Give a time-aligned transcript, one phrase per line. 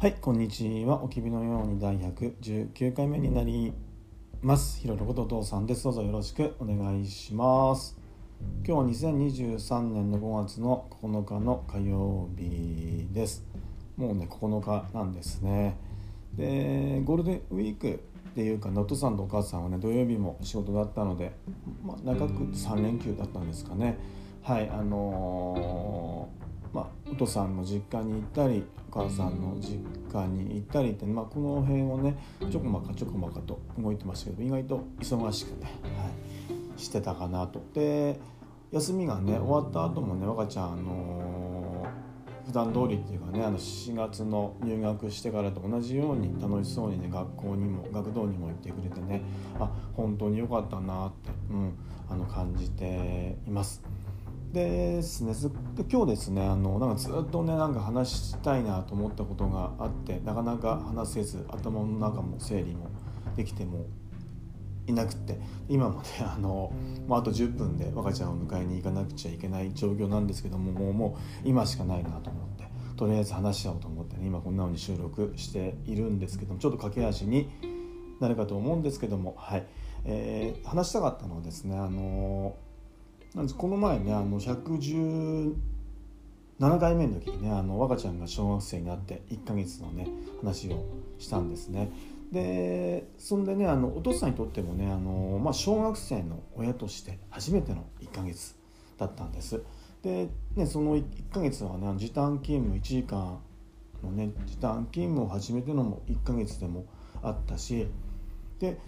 [0.00, 1.02] はい、こんにちは。
[1.02, 3.74] おきびのように第119回目になり
[4.40, 4.80] ます。
[4.80, 5.84] ひろろことお父さんです。
[5.84, 8.00] どうぞよろしくお願いします。
[8.66, 13.44] 今日は2023年の5月の9日の火曜日です。
[13.98, 15.76] もうね、9日なんですね。
[16.32, 21.32] で、ゴールデンウィークっていうか、お父さんとお母さんはね、土曜日も仕事だったので、
[21.84, 23.98] まあ、長く3連休だったんですかね。
[24.40, 29.78] はい、あのーまあ、お父さんの実家に行ったりお母さんの実
[30.12, 32.16] 家に行ったりって、まあ、この辺をね
[32.50, 36.10] ちょこまかちょこまかと動いてましたけど意外と忙しくね、は
[36.76, 37.62] い、してたかなと。
[37.74, 38.18] で
[38.72, 49.22] 休みがね終わった後もね若ちゃん、あのー、普段通りっていうかねあの4月の入学してからと同じように楽しそうにね学校にも学童にも行ってくれてね
[49.58, 51.74] あ本当に良かったなって、うん、
[52.08, 53.82] あの感じています。
[54.52, 55.32] ですね。
[55.76, 62.90] で今日ですねあのなんかずっとねなんか話したいなと思ったことがあってなかなか話せず頭の中も整理も
[63.36, 63.86] できても
[64.86, 66.72] いなくて今もねあの
[67.06, 72.64] もうあと10分で若ちゃんを迎えに行かなくちゃいけない状況なんですけどももうもう今しかないなと思って
[72.96, 77.48] とりあえず話し合おうと思ってね今こんな風に収録しているんですけどもちょっと駆け足に
[78.18, 79.66] なるかと思うんですけどもはい、
[80.04, 82.56] えー、話したかったのはですねあの
[83.34, 85.54] なんですこの前ねあの117
[86.80, 90.08] 回目の時にねあの若ちゃんが小学生になって1ヶ月のね
[90.40, 90.84] 話を
[91.18, 91.92] したんですね。
[92.32, 98.54] でそんでねあのお父さんにとってもねあの、まあ、小学生の親として初めての1ヶ月
[98.98, 99.62] だったんです。
[100.02, 103.40] で、ね、その1ヶ月はね時短勤務1時間
[104.02, 106.84] のね時短勤務を始めてのも1ヶ月でも
[107.22, 107.86] あったし
[108.58, 108.78] で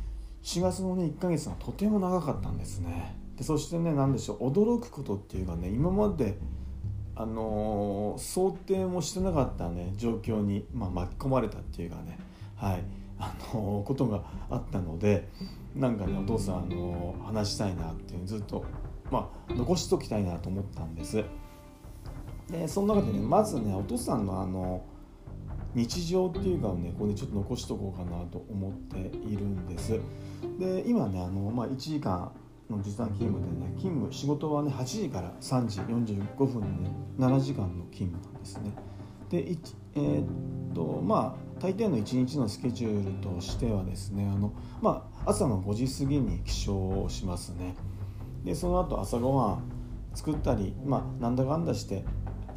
[0.42, 3.21] 4月のね1ヶ月がとても長かったんですね。
[3.36, 6.38] でそしてね何でしょう驚くことっていうかね今まで、
[7.16, 12.18] あのー、想定もしてなかったね状況に、まあ、巻き込まれたっていうかね
[12.56, 12.84] はい
[13.18, 15.28] あのー、ことがあったので
[15.74, 18.64] なんかねお父さん、あのー、話したいなっていうずっと、
[19.10, 21.24] まあ、残しときたいなと思ったんです。
[22.50, 24.84] でその中でねまずねお父さんのあの
[25.74, 29.98] 日常っていうかをねここでちょっと残しとこうかなと思っているんです。
[30.58, 32.30] で今ねあの、まあ、1時間
[32.70, 38.72] の時短勤務でね勤務仕事はね8時から3時45分のね7時間の勤務なんですね。
[39.28, 39.56] で
[39.94, 47.74] えー、っとまあ大抵の1日のスケジュールとしてはですねあの、まあ、朝の5時過ぎに起床をしますね。
[48.44, 49.62] でその後朝ごはん
[50.14, 52.04] 作ったりまあなんだかんだして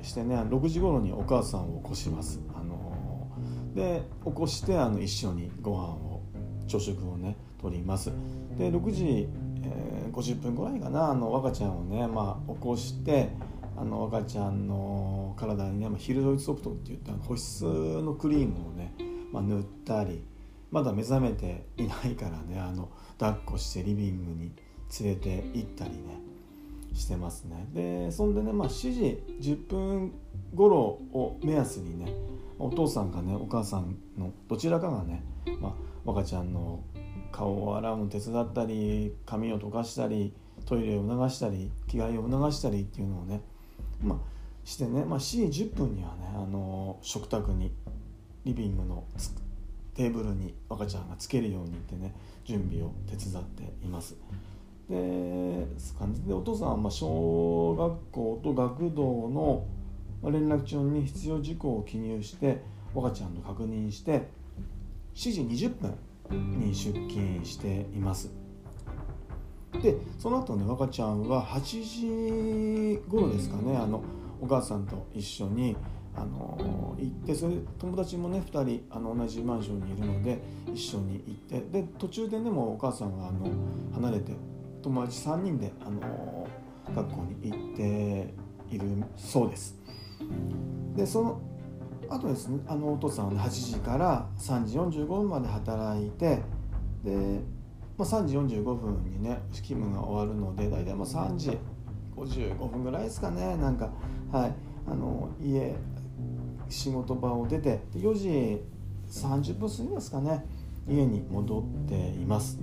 [0.02, 2.40] してね6時頃にお母さんを起こします。
[2.56, 3.28] あの
[3.74, 6.22] で起こしてあの一緒にご飯を
[6.68, 8.12] 朝食をね取ります。
[8.58, 9.30] で6時
[9.66, 13.30] えー、50分ぐらいかなあの若ちゃんをね、まあ、起こして
[13.78, 18.94] あの若ちゃんの体にね、まあ、ヒルドイツソフトっていった保湿のクリームをね、
[19.34, 20.24] まあ、塗ったり
[20.72, 22.90] まだ目覚めていないからねあの
[23.20, 24.52] 抱っこしてリビングに
[25.00, 26.22] 連れて行ったりね
[26.94, 27.68] してますね。
[27.74, 30.14] でそんでね、まあ、7時10分
[30.54, 32.14] 頃を目安にね
[32.58, 35.22] お父さんかねお母さんのどちらかがね、
[35.60, 35.74] まあ、
[36.06, 36.84] 若ちゃんの
[37.32, 40.34] 顔を洗うの手伝ったり髪を溶かしたり
[40.66, 43.42] トイレを促したり着替えを促したりっていうのをね、
[44.02, 44.18] まあ、
[44.64, 47.74] してね、まあ、7時10分にはねあの食卓に
[48.46, 49.04] リビングの
[49.96, 52.14] テーブルに若ちゃんがつけるようにってね
[52.46, 54.16] 準備を手伝っています。
[54.90, 55.66] で
[55.98, 59.66] 感じでお父さんはま小学校と学童の
[60.24, 62.62] 連絡帳に必要事項を記入して
[62.94, 64.28] 若ちゃんと確認して
[65.16, 65.76] 7時20
[66.30, 68.30] 分に出勤しています。
[69.82, 74.02] でその後ね若ちゃんは8時頃ですかねあの
[74.42, 75.76] お母さんと一緒に
[76.16, 80.40] あの行ってそれ友達もね2人あの同じマンションにいるので
[80.74, 83.50] 一緒に行ってで途中でねもお母さんがあの
[83.94, 84.32] 離れて
[84.82, 86.48] 友達3人であの
[86.96, 88.34] 学校に行って
[88.70, 88.88] いる
[89.18, 89.76] そうです。
[90.96, 91.42] でその
[92.10, 96.42] あとですねあのお父さんは、8時から3時45分まで働いて
[97.04, 97.42] で、
[97.98, 101.58] まあ、3時45分にね勤務が終わるので大体まあ3時
[102.16, 103.58] 55分ぐらいですかね。
[103.58, 103.90] なんか
[104.32, 104.54] はい。
[104.88, 105.76] あの家
[106.70, 108.62] 仕事場を出て4時
[109.10, 110.46] 30分過ぎですかね。
[110.88, 112.60] 家に戻っています。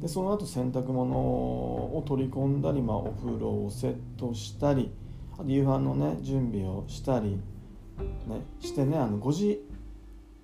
[0.00, 4.92] でその後洗濯物を取り込んだり、まあ、お風呂をセットしたり
[5.34, 7.40] あと夕飯のね準備をしたり
[7.98, 9.64] ね、してねあの5時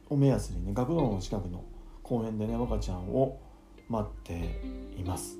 [0.08, 1.64] を目安にね学童の近くの
[2.02, 3.40] 公園でね若ちゃんを
[3.88, 4.60] 待って
[4.98, 5.38] います。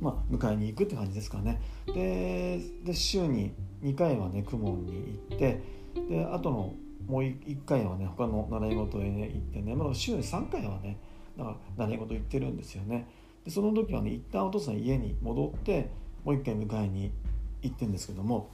[0.00, 1.60] まあ、迎えに行くって感じですかね。
[1.86, 3.52] でで週に
[3.82, 5.62] 2回はね公文に行って
[6.08, 6.74] であとの
[7.06, 10.98] もう1回はね他の習い事へ、ね、行ってねまだ週に3回はね
[11.36, 13.08] だから習い事行ってるんですよね
[13.44, 15.90] でその時はね一旦お父さん家に戻って
[16.24, 17.12] もう1回迎えに
[17.62, 18.50] 行ってるんですけども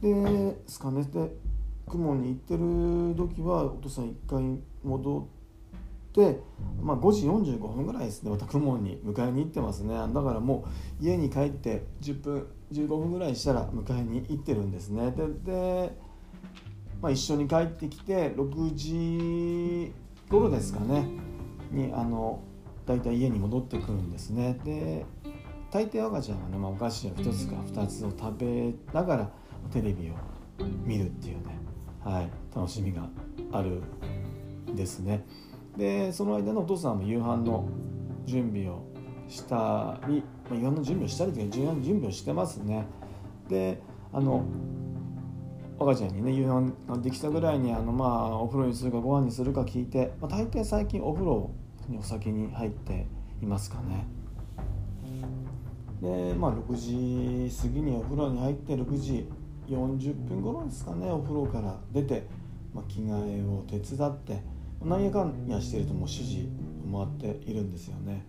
[0.00, 1.30] ですかねで
[1.88, 6.40] 雲に行ってる時はお父さん1回戻って、
[6.80, 9.94] まあ、5時45分ぐらいですねまた雲に迎えに行ってますね。
[9.94, 10.66] だからも
[11.00, 15.10] う家に帰って10分15分ぐらいしたら迎えに行ってるんですね。
[15.12, 15.96] でで、
[17.00, 19.92] まあ、一緒に帰ってきて6時
[20.30, 21.06] 頃ですかね。
[21.70, 22.40] にあの
[22.86, 24.58] 大体家に戻ってくるんですね。
[24.64, 25.04] で
[25.70, 29.30] 大抵赤ちゃんはね、まあ、お菓子を1つか2つを食べながら
[29.72, 30.14] テレビを
[30.84, 31.56] 見るっていうね、
[32.04, 33.08] はい、楽しみが
[33.50, 33.80] ある
[34.74, 35.24] ですね。
[35.76, 37.66] でその間のお父さんも夕飯の
[38.26, 38.84] 準備を
[39.28, 42.86] したり、まあ、夕飯の準備をしたりというか夕飯の準備をしてますね。
[43.48, 43.80] で
[44.12, 44.44] あの
[45.80, 51.50] 赤ちゃんにね夕飯ができたぐらいにあのまあお風呂にするかご飯にするか聞いて、まあ、大抵最近お風呂
[51.88, 53.06] にお酒に入って
[53.42, 54.06] いますかね。
[56.02, 59.26] でまあ6時過ぎにお風呂に入って6時
[59.68, 62.26] 40分頃ですかねお風呂から出て、
[62.74, 64.42] まあ、着替えを手伝って
[64.84, 65.04] なん。
[65.04, 66.48] やかんやしてるともう指示
[66.92, 68.26] を回っているんですよね。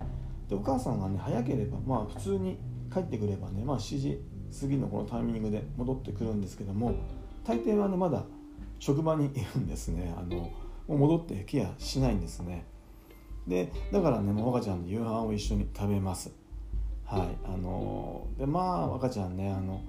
[0.50, 2.58] でお母さんがね早ければまあ普通に
[2.94, 4.22] 帰ってくればね、まあ、7時
[4.62, 6.96] 過ぎのこのタイミングで戻ってくるんですけども
[7.44, 8.24] 大抵はねまだ
[8.80, 10.14] 職場にいるんですね。
[10.18, 10.52] あの
[10.88, 12.66] もう戻ってケアしないんですね。
[13.48, 16.32] でだからねもう赤ちゃんの夕飯を一緒に食べます。
[17.06, 17.28] はい。
[17.44, 19.82] あのでまあ赤ちゃんねあの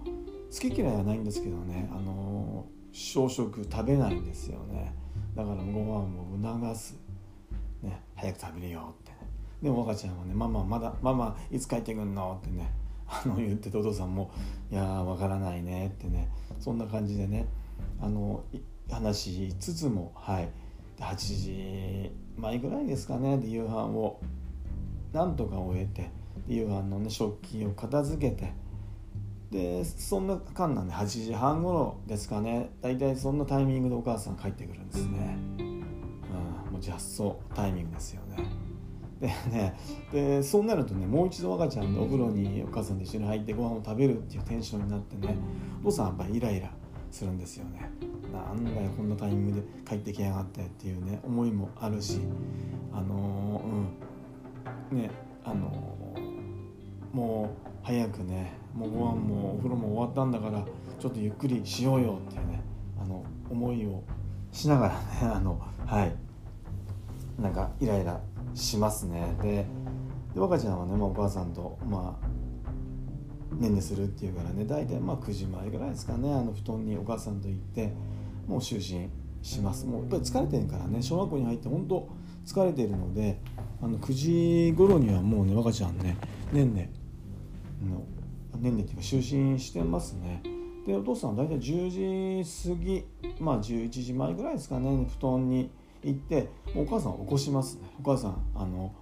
[0.56, 4.94] 好き嫌いはないんですけどねあの小食食べないんですよね。
[5.35, 6.97] だからご飯を促す、
[7.82, 9.19] ね、早く食べるよってね。
[9.62, 12.73] でも赤ちゃんはね「ママまだママいつ帰ってくんの?」ってね
[13.06, 14.31] あの言っててお父さんも
[14.73, 16.31] 「いやーわからないね」ってね。
[16.59, 17.47] そんな感じでね
[18.00, 18.43] あの
[18.91, 20.49] 話しつつもはい。
[20.99, 24.19] 8時前ぐらいですかねで夕飯を
[25.12, 26.11] なんとか終えて
[26.49, 28.52] 夕飯のね食器を片付けて
[29.50, 32.70] でそんな間なんで8時半頃ですかね。
[32.81, 35.81] 大体そんなタイミングでお母さん帰ってくるんですね、うん、
[36.72, 38.44] もうジャストタイミングですよね。
[39.20, 39.75] でね
[40.12, 45.37] でそうなるとねもう一度赤ちゃんのお風呂にお母さんと一緒に入ってご飯を食べるっていうテンションになってね
[45.82, 46.70] お父さんやっぱりイライラ
[47.10, 47.90] するんですよね。
[48.32, 52.20] なんだよこんなタイミングで帰ってきやがってっていうね思いもあるし
[52.92, 53.62] あの
[54.90, 55.10] うんね
[55.44, 55.70] あの
[57.12, 60.64] もう早くねもうご飯もお風呂も終わったんだから
[60.99, 62.61] ちょっとゆっくりしようよっていうね
[63.00, 64.02] あの思いを
[64.52, 65.00] しながらね
[65.34, 66.14] あのはい。
[67.40, 68.19] なんかイライラ
[68.55, 69.37] しますね。
[69.43, 69.67] で
[70.34, 77.93] で若ちゃんはね、まあ、お母さんとまあねんねするっていうからね大体まあ9時前ぐらいですかねあの布団にお母さんと行って
[78.46, 79.08] もう就寝
[79.43, 79.87] します。
[79.87, 82.08] もうやっぱり疲れてるからね小学校に入って本当
[82.46, 83.40] 疲れてるので
[83.82, 84.12] あの9
[84.70, 86.17] 時頃にはもうね若ちゃんね
[86.52, 86.90] ねんね
[87.82, 88.02] の
[88.61, 90.43] ねんねっていうか就寝してますね。
[90.87, 93.05] でお父さん大体10時過ぎ
[93.41, 95.70] まあ11時前ぐらいですかね布団に
[96.05, 97.88] 行ってお母さん起こしますね。
[98.00, 98.93] お母さんあの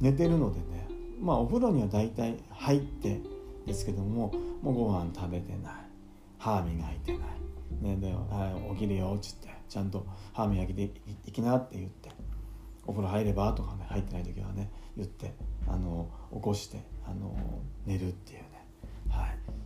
[0.00, 0.88] 寝てるのでね
[1.20, 3.20] まあお風呂には大体入って
[3.66, 4.32] ですけども
[4.62, 5.74] もうご飯食べてない。
[6.38, 7.42] 歯磨いてない。
[7.80, 10.90] ねで、はい、起きるよっつってちゃんと歯磨きで
[11.26, 12.10] いきなって言って
[12.86, 15.34] お風呂入ればとかね入ってない時はね言って
[15.66, 17.34] あの起こしてあの
[17.86, 18.40] 寝るっていう、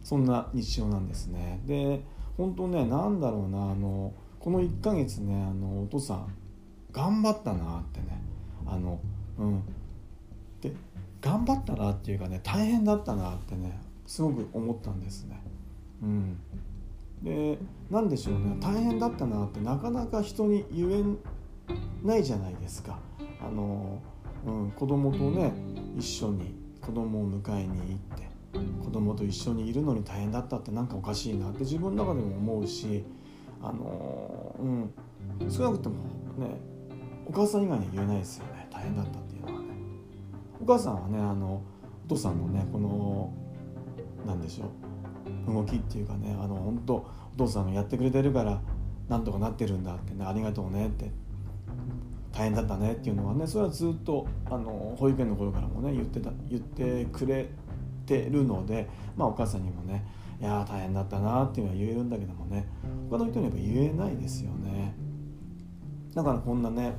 [0.06, 1.60] そんな日常なんですね。
[1.66, 2.00] で
[2.36, 6.32] 本当ね何だろうなあのこの1ヶ月ねあのお父さん
[6.92, 8.22] 頑張ったなってね
[8.64, 9.00] あの
[9.36, 9.62] うん。
[10.60, 10.72] で
[11.20, 15.42] 頑張ったなっていうかね大変だったなってねすごく思ったんですね。
[16.00, 16.38] うん。
[17.25, 17.58] で
[17.90, 21.02] 何でしょうね大変だったなってなかなか人に言え
[22.06, 23.00] ないじゃないですか。
[23.44, 24.00] あの、
[24.46, 25.52] うん、子供とね
[25.98, 33.05] 一緒に子供を迎えに行って子供と一緒にいるのに大変だったって何かおかしいなって自分の中でも思うし
[33.62, 34.91] あのうん。
[35.50, 35.97] 少なくとも
[36.38, 36.61] ね
[37.26, 38.69] お母さん以外には言えないですよね。
[38.71, 39.69] 大変だったっていうのはね。
[40.62, 41.62] お母さんはねあの
[42.07, 43.33] お父さんのねこの
[44.26, 44.71] 何でしょ
[45.50, 48.61] う動きっていうかねあの本当お父さんがやってくれてるから
[49.09, 51.11] なんとかなってるんだってねありがとうねって
[52.33, 57.49] 大変だったねっていうのはねそれはずっとあの保育園の頃からもね言ってた言ってくれ
[58.06, 60.04] てるので、まあ、お母さんにもね
[60.40, 62.66] いや大変だったなっていうのは言えるんだけどもね
[63.10, 64.94] 他の人にやっぱ言えないですよね。
[66.14, 66.96] だからこんなね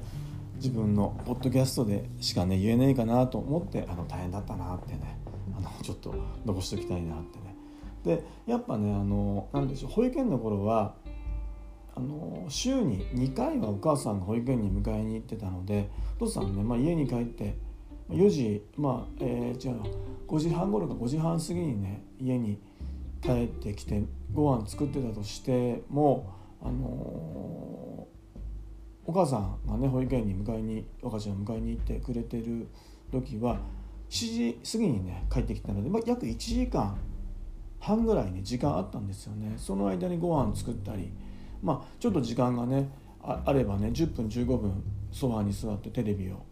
[0.55, 5.19] 自分のポッドキャストでしかね言えないかなと思ってあの大変だったなってね
[5.55, 7.55] あのちょっと残しておきたいなってね。
[8.03, 10.95] でやっぱねあのなんでしょう保育園の頃は
[11.95, 17.57] あの週に2回はお母さんが保育園に迎えに行ってたのでお父さんね、まあ、家に帰って
[18.09, 19.81] 4時まあ、えー、違う
[20.27, 22.60] 5時半頃か5時半過ぎにね家に
[23.22, 24.03] 帰ってきて
[24.34, 32.67] ご飯作ってたとしてもあのー、お母さんがね保育園に迎えに赤ちゃんを迎えに行ってくれてる
[33.12, 33.60] 時は
[34.10, 36.98] 7時過ぎにね帰ってきたので、まあ、約1時間
[37.79, 39.53] 半ぐらいね時間あったんですよね。
[39.57, 41.12] その間にご飯作ったり
[41.62, 42.89] まあちょっと時間がね
[43.22, 46.43] あればね10分15分ソファーに座ってテレビを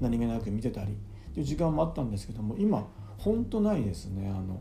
[0.00, 0.96] 何気なく見てたり
[1.32, 2.86] っていう時間もあったんですけども今
[3.18, 4.30] ほんとないですね。
[4.30, 4.60] あの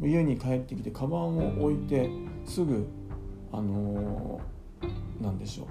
[0.00, 2.08] 家に帰ってきてカバンを置いて
[2.46, 2.86] すぐ
[3.52, 4.40] あの
[5.20, 5.66] 何でしょう。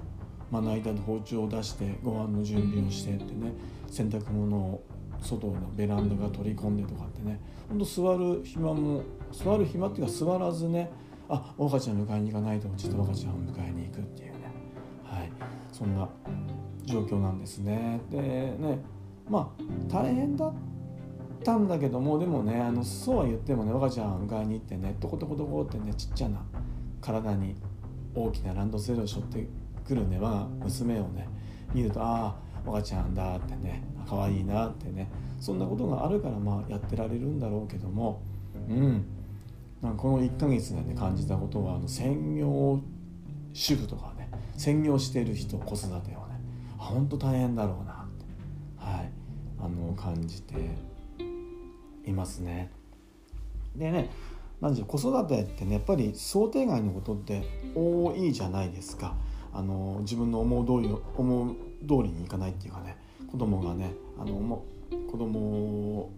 [0.50, 3.52] まな板で包丁を出してご飯の準備をしてってね
[3.90, 4.84] 洗濯物を
[5.20, 9.02] 外のベランダが取り込んでとかってねほんと座る暇も
[9.32, 10.90] 座る暇っていうか座らずね
[11.28, 14.38] あ赤ちゃん迎えに行かないとちょっと赤ちゃんを迎えに行くっていうね。
[15.04, 15.30] はい。
[15.72, 16.08] そんな
[16.84, 18.00] 状況なんですね。
[18.10, 18.78] でね
[19.28, 20.52] まあ大変だっ
[21.44, 26.40] たんだけどもでもねあのそうは言ってもね赤ちゃん迎えに行ってねトコトコトコってねちっちゃな
[27.00, 27.54] 体に
[28.14, 29.46] 大きなランドセルを背負って
[29.86, 31.28] くるね我が娘をね
[31.74, 38.22] 見るとああ赤ちゃんだってね可愛いなってねそんなことがあるからまあやってられるんだろうけども
[38.68, 39.04] うん。
[39.82, 42.80] なんかこの1ヶ月でね感じたことはあの専業
[43.52, 46.40] 主婦とかね専業している人子育てをね
[46.76, 47.97] 本当大変だろうな。
[49.98, 50.54] 感じて
[52.06, 52.70] いますね。
[53.76, 54.10] でね
[54.60, 57.42] 何で子育てってねやっぱり想定外のことって
[57.74, 59.14] 多いじゃないですか。
[59.52, 62.96] あの自分の思う通り思う通りにいかないっていうかね
[63.30, 64.62] 子供がねあの
[65.10, 66.10] 子供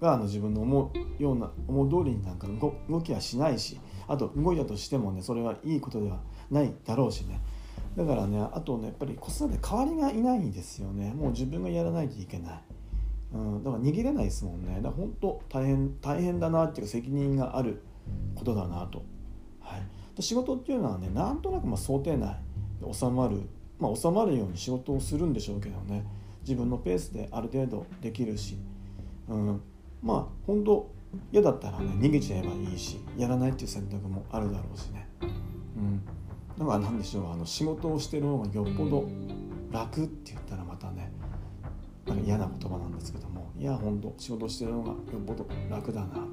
[0.00, 2.46] があの自分の思うような思う通りになんか
[2.88, 7.40] 動きはしないしあと動いたとしてもねそれはいいことではないだろうしね
[7.96, 12.62] だからねあとねやっぱり子育て代わりがいないんですよねもう自分がやらないといけない、
[13.32, 14.76] うん、だから逃げれないですもんね。
[14.76, 17.82] だから本当大変大変だなっていうか責任がある
[18.34, 19.04] ことだなと、
[19.60, 22.36] はい、仕事っていうのはねなんとなくま想定内。
[22.80, 23.40] で収まる。
[23.78, 26.04] まあ収まるように仕事をするんでしょうけどね。
[26.42, 28.56] 自分のペースである程度できるし、
[29.28, 29.60] うん、
[30.00, 30.88] まあ本当
[31.32, 35.08] 嫌だったらね逃げちゃえばいいしやらないっていう選択もあるだろうしね、
[35.76, 36.02] うん、
[36.56, 37.32] だから何でしょう。
[37.32, 39.08] あの仕事をしてる方がよっぽど
[39.72, 40.45] 楽って言ったらまたね
[42.06, 46.30] なんか嫌な言葉なんですけどもいや本当仕事してる方がよっぽど楽だなと、うん、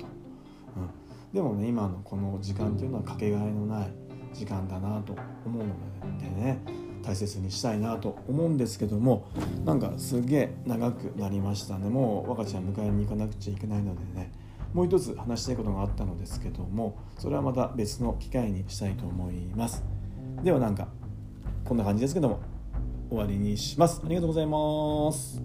[1.33, 3.87] でもね今のこの時間っていうのはかけがえのない
[4.33, 5.15] 時間だなと
[5.45, 6.59] 思うのでね
[7.03, 9.27] 大切にしたいなと思うんですけども
[9.65, 11.89] なんかすげえ長くなりましたね。
[11.89, 14.31] もう若ちゃん迎えに行かなくちゃいけないのでね
[14.73, 19.83] もう一つ話したいことがあったのですけどもそれはまた別の機会にしたいと思います。
[20.43, 20.87] ではなんか
[21.65, 22.39] こんな感じですけども
[23.13, 24.01] 終わりにします。
[24.03, 25.39] ありがとうございます。